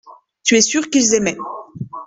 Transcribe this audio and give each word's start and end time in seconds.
Tu 0.43 0.55
es 0.55 0.61
sûr 0.63 0.89
qu’ils 0.89 1.13
aimaient. 1.13 1.37